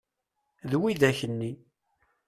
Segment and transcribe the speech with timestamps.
[0.69, 1.51] D widak-nni.